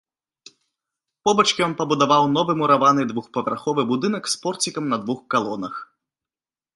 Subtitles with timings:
[1.27, 5.75] Побач ён пабудаваў новы мураваны двухпавярховы будынак з порцікам на двух калонах.